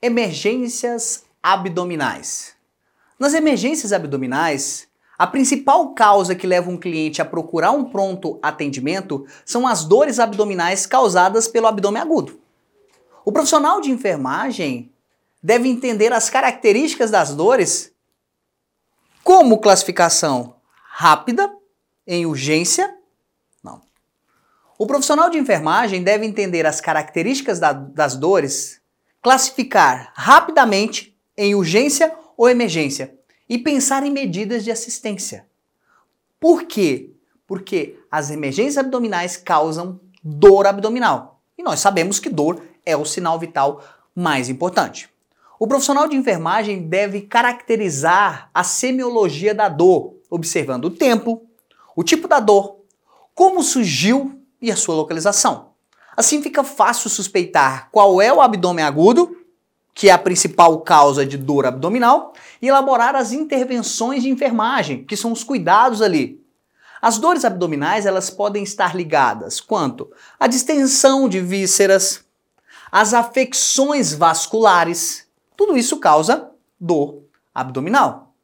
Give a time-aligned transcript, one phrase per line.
[0.00, 2.54] Emergências abdominais.
[3.18, 4.86] Nas emergências abdominais,
[5.18, 10.18] a principal causa que leva um cliente a procurar um pronto atendimento são as dores
[10.18, 12.38] abdominais causadas pelo abdômen agudo.
[13.24, 14.92] O profissional de enfermagem
[15.42, 17.92] deve entender as características das dores
[19.24, 20.56] como classificação
[20.90, 21.52] rápida,
[22.06, 22.94] em urgência.
[23.64, 23.80] Não.
[24.78, 28.80] O profissional de enfermagem deve entender as características da, das dores
[29.22, 33.14] classificar rapidamente em urgência ou emergência
[33.48, 35.46] e pensar em medidas de assistência.
[36.40, 37.10] Por quê?
[37.46, 41.40] Porque as emergências abdominais causam dor abdominal.
[41.56, 43.82] E nós sabemos que dor é o sinal vital
[44.14, 45.08] mais importante.
[45.58, 51.46] O profissional de enfermagem deve caracterizar a semiologia da dor, observando o tempo,
[51.94, 52.80] o tipo da dor,
[53.34, 55.65] como surgiu e a sua localização.
[56.16, 59.36] Assim fica fácil suspeitar qual é o abdômen agudo,
[59.92, 65.16] que é a principal causa de dor abdominal, e elaborar as intervenções de enfermagem, que
[65.16, 66.42] são os cuidados ali.
[67.00, 72.24] As dores abdominais, elas podem estar ligadas quanto à distensão de vísceras,
[72.90, 75.26] às afecções vasculares.
[75.56, 77.22] Tudo isso causa dor
[77.54, 78.34] abdominal.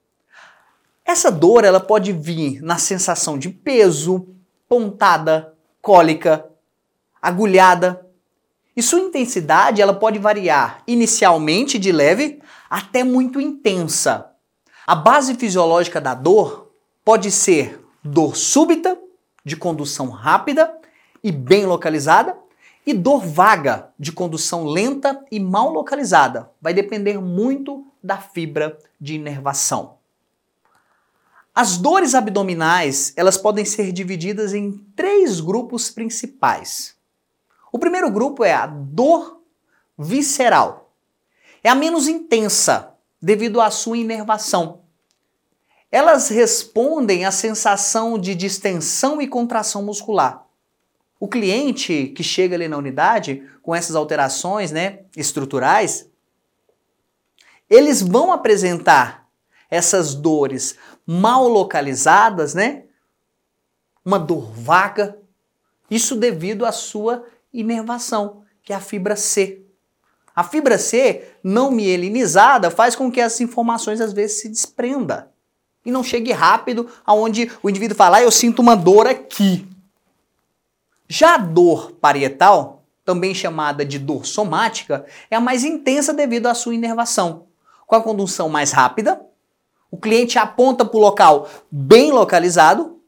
[1.04, 4.28] Essa dor, ela pode vir na sensação de peso,
[4.68, 6.51] pontada, cólica,
[7.22, 8.04] agulhada.
[8.76, 14.32] E sua intensidade ela pode variar inicialmente de leve até muito intensa.
[14.84, 16.72] A base fisiológica da dor
[17.04, 18.98] pode ser dor súbita,
[19.44, 20.72] de condução rápida
[21.22, 22.36] e bem localizada,
[22.84, 26.50] e dor vaga, de condução lenta e mal localizada.
[26.60, 29.98] Vai depender muito da fibra de inervação.
[31.54, 36.96] As dores abdominais, elas podem ser divididas em três grupos principais.
[37.72, 39.42] O primeiro grupo é a dor
[39.98, 40.94] visceral.
[41.64, 44.82] É a menos intensa devido à sua inervação.
[45.90, 50.46] Elas respondem à sensação de distensão e contração muscular.
[51.18, 56.10] O cliente que chega ali na unidade com essas alterações, né, estruturais,
[57.70, 59.26] eles vão apresentar
[59.70, 60.76] essas dores
[61.06, 62.84] mal localizadas, né?
[64.04, 65.16] Uma dor vaga,
[65.90, 69.62] isso devido à sua inervação, que é a fibra C.
[70.34, 75.30] A fibra C, não mielinizada, faz com que as informações às vezes se desprenda
[75.84, 79.66] e não chegue rápido aonde o indivíduo fala, ah, eu sinto uma dor aqui.
[81.08, 86.54] Já a dor parietal, também chamada de dor somática, é a mais intensa devido à
[86.54, 87.46] sua inervação,
[87.86, 89.20] com a condução mais rápida,
[89.90, 92.98] o cliente aponta para o local bem localizado,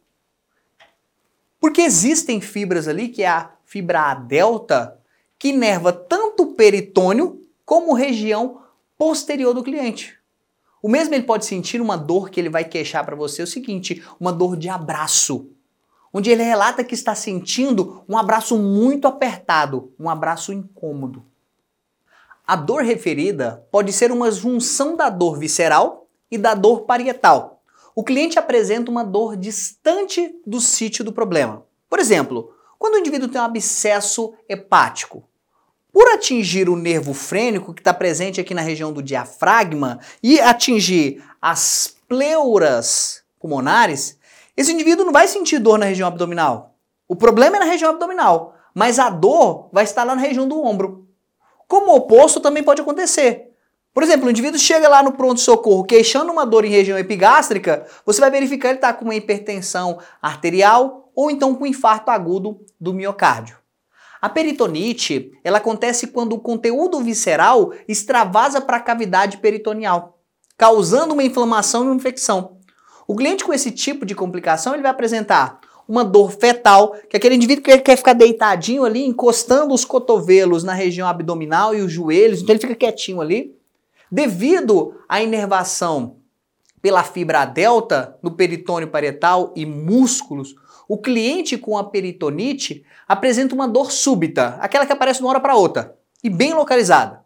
[1.58, 5.00] porque existem fibras ali, que é a fibra A delta,
[5.36, 8.60] que inerva tanto o peritônio como região
[8.96, 10.16] posterior do cliente.
[10.80, 13.48] O mesmo ele pode sentir uma dor que ele vai queixar para você é o
[13.48, 15.50] seguinte, uma dor de abraço,
[16.12, 21.24] onde ele relata que está sentindo um abraço muito apertado, um abraço incômodo.
[22.46, 27.60] A dor referida pode ser uma junção da dor visceral e da dor parietal.
[27.92, 31.66] O cliente apresenta uma dor distante do sítio do problema.
[31.90, 35.26] Por exemplo, quando o indivíduo tem um abscesso hepático,
[35.90, 41.24] por atingir o nervo frênico, que está presente aqui na região do diafragma, e atingir
[41.40, 44.18] as pleuras pulmonares,
[44.54, 46.74] esse indivíduo não vai sentir dor na região abdominal.
[47.08, 50.62] O problema é na região abdominal, mas a dor vai estar lá na região do
[50.62, 51.08] ombro.
[51.66, 53.53] Como o oposto também pode acontecer.
[53.94, 58.20] Por exemplo, o indivíduo chega lá no pronto-socorro queixando uma dor em região epigástrica, você
[58.20, 63.56] vai verificar ele está com uma hipertensão arterial ou então com infarto agudo do miocárdio.
[64.20, 70.18] A peritonite, ela acontece quando o conteúdo visceral extravasa para a cavidade peritoneal,
[70.56, 72.56] causando uma inflamação e uma infecção.
[73.06, 77.18] O cliente com esse tipo de complicação, ele vai apresentar uma dor fetal, que é
[77.18, 81.92] aquele indivíduo que quer ficar deitadinho ali, encostando os cotovelos na região abdominal e os
[81.92, 83.54] joelhos, então ele fica quietinho ali.
[84.10, 86.18] Devido à inervação
[86.80, 90.54] pela fibra delta no peritônio parietal e músculos,
[90.86, 95.40] o cliente com a peritonite apresenta uma dor súbita, aquela que aparece de uma hora
[95.40, 97.24] para outra, e bem localizada.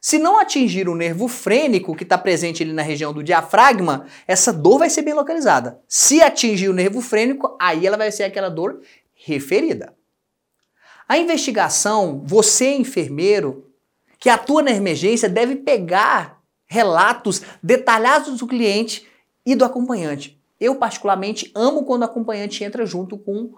[0.00, 4.52] Se não atingir o nervo frênico que está presente ali na região do diafragma, essa
[4.52, 5.80] dor vai ser bem localizada.
[5.88, 8.80] Se atingir o nervo frênico, aí ela vai ser aquela dor
[9.14, 9.94] referida.
[11.08, 13.67] A investigação, você enfermeiro
[14.28, 19.08] que atua na emergência deve pegar relatos detalhados do cliente
[19.46, 23.54] e do acompanhante eu, particularmente, amo quando o acompanhante entra junto com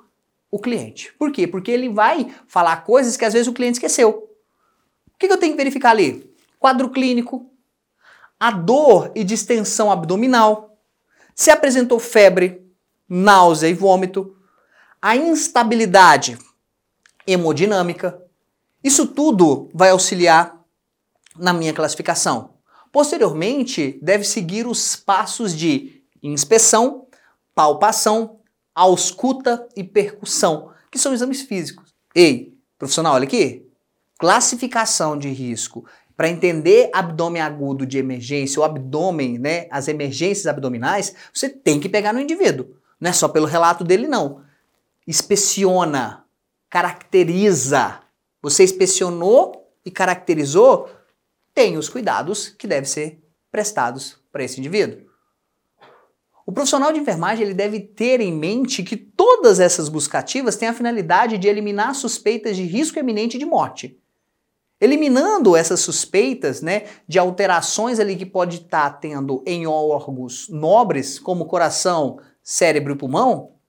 [0.50, 1.14] o cliente.
[1.18, 1.46] Por quê?
[1.46, 4.28] Porque ele vai falar coisas que às vezes o cliente esqueceu.
[5.14, 6.30] O que, eu tenho que verificar ali?
[6.58, 7.50] quadro clínico,
[8.38, 10.76] a dor e distensão abdominal,
[11.34, 12.62] se apresentou febre,
[13.08, 14.36] náusea e vômito,
[15.00, 16.36] a instabilidade
[17.26, 18.22] hemodinâmica.
[18.84, 20.59] Isso tudo vai auxiliar
[21.36, 22.54] na minha classificação.
[22.92, 27.06] Posteriormente, deve seguir os passos de inspeção,
[27.54, 28.40] palpação,
[28.74, 31.94] ausculta e percussão, que são exames físicos.
[32.14, 33.66] Ei, profissional, olha aqui.
[34.18, 35.86] Classificação de risco.
[36.16, 41.88] Para entender abdômen agudo de emergência, o abdômen, né, as emergências abdominais, você tem que
[41.88, 42.74] pegar no indivíduo.
[43.00, 44.42] Não é só pelo relato dele, não.
[45.06, 46.24] Inspeciona,
[46.68, 48.00] caracteriza.
[48.42, 50.90] Você inspecionou e caracterizou,
[51.54, 55.10] tem os cuidados que devem ser prestados para esse indivíduo.
[56.46, 60.74] O profissional de enfermagem ele deve ter em mente que todas essas buscativas têm a
[60.74, 63.96] finalidade de eliminar suspeitas de risco eminente de morte.
[64.80, 71.18] Eliminando essas suspeitas né, de alterações ali que pode estar tá tendo em órgãos nobres,
[71.18, 73.60] como coração, cérebro e pulmão,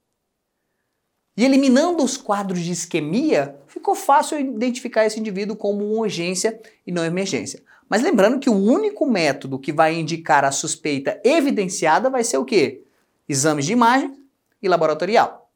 [1.35, 6.91] e eliminando os quadros de isquemia, ficou fácil identificar esse indivíduo como uma urgência e
[6.91, 7.63] não emergência.
[7.91, 12.45] Mas lembrando que o único método que vai indicar a suspeita evidenciada vai ser o
[12.45, 12.85] quê?
[13.27, 14.17] Exames de imagem
[14.61, 15.51] e laboratorial.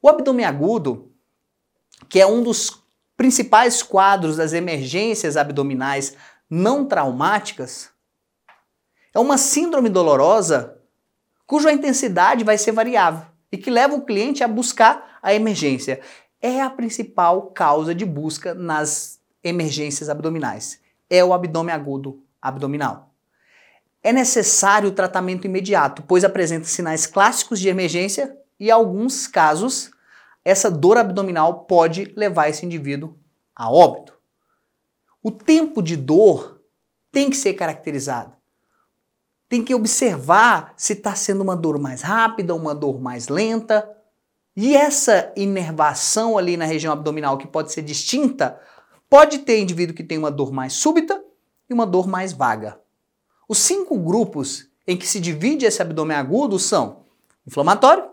[0.00, 1.10] O abdômen agudo,
[2.08, 2.80] que é um dos
[3.16, 6.16] principais quadros das emergências abdominais
[6.48, 7.90] não traumáticas,
[9.12, 10.78] é uma síndrome dolorosa
[11.48, 16.00] cuja intensidade vai ser variável e que leva o cliente a buscar a emergência.
[16.40, 20.78] É a principal causa de busca nas emergências abdominais.
[21.10, 23.12] É o abdômen agudo abdominal.
[24.02, 29.90] É necessário o tratamento imediato, pois apresenta sinais clássicos de emergência e, em alguns casos,
[30.42, 33.18] essa dor abdominal pode levar esse indivíduo
[33.54, 34.16] a óbito.
[35.22, 36.62] O tempo de dor
[37.12, 38.40] tem que ser caracterizado
[39.50, 43.90] tem que observar se está sendo uma dor mais rápida, uma dor mais lenta.
[44.56, 48.60] E essa inervação ali na região abdominal, que pode ser distinta,
[49.10, 51.20] pode ter indivíduo que tem uma dor mais súbita
[51.68, 52.80] e uma dor mais vaga.
[53.48, 57.04] Os cinco grupos em que se divide esse abdômen agudo são
[57.44, 58.08] inflamatório,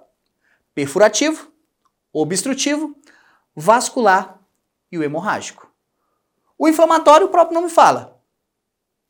[0.73, 1.51] perfurativo,
[2.11, 2.95] obstrutivo,
[3.55, 4.39] vascular
[4.91, 5.71] e o hemorrágico.
[6.57, 8.19] O inflamatório, o próprio nome fala.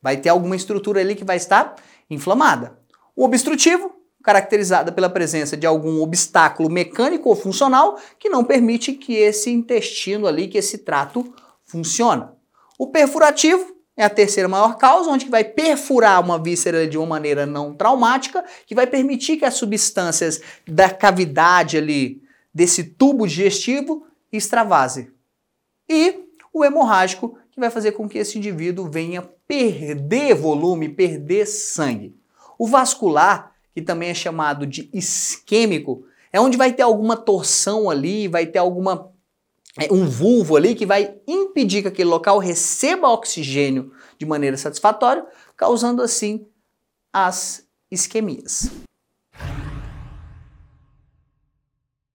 [0.01, 1.75] Vai ter alguma estrutura ali que vai estar
[2.09, 2.77] inflamada.
[3.15, 9.15] O obstrutivo, caracterizada pela presença de algum obstáculo mecânico ou funcional que não permite que
[9.15, 11.33] esse intestino ali, que esse trato
[11.67, 12.25] funcione.
[12.79, 17.45] O perfurativo é a terceira maior causa, onde vai perfurar uma víscera de uma maneira
[17.45, 22.21] não traumática, que vai permitir que as substâncias da cavidade ali
[22.53, 25.11] desse tubo digestivo extravase.
[25.89, 32.15] E o hemorrágico, que vai fazer com que esse indivíduo venha perder volume, perder sangue.
[32.57, 38.27] O vascular, que também é chamado de isquêmico, é onde vai ter alguma torção ali,
[38.27, 39.11] vai ter alguma
[39.91, 45.25] um vulvo ali que vai impedir que aquele local receba oxigênio de maneira satisfatória,
[45.55, 46.47] causando assim
[47.13, 48.71] as isquemias.